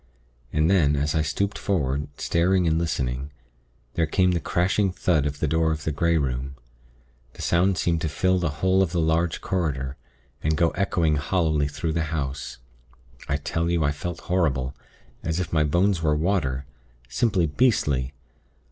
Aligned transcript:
And 0.51 0.67
then, 0.67 0.95
as 0.95 1.13
I 1.13 1.21
stooped 1.21 1.59
forward, 1.59 2.07
staring 2.17 2.65
and 2.65 2.79
listening, 2.79 3.29
there 3.93 4.07
came 4.07 4.31
the 4.31 4.39
crashing 4.39 4.91
thud 4.91 5.27
of 5.27 5.39
the 5.39 5.47
door 5.47 5.71
of 5.71 5.83
the 5.83 5.91
Grey 5.91 6.17
Room. 6.17 6.55
The 7.33 7.43
sound 7.43 7.77
seemed 7.77 8.01
to 8.01 8.09
fill 8.09 8.39
the 8.39 8.49
whole 8.65 8.81
of 8.81 8.93
the 8.93 8.99
large 8.99 9.41
corridor, 9.41 9.97
and 10.41 10.57
go 10.57 10.71
echoing 10.71 11.17
hollowly 11.17 11.67
through 11.67 11.93
the 11.93 12.05
house. 12.09 12.57
I 13.29 13.37
tell 13.37 13.69
you, 13.69 13.83
I 13.83 13.91
felt 13.91 14.21
horrible 14.21 14.73
as 15.21 15.39
if 15.39 15.53
my 15.53 15.63
bones 15.63 16.01
were 16.01 16.15
water. 16.15 16.65
Simply 17.07 17.45
beastly. 17.45 18.11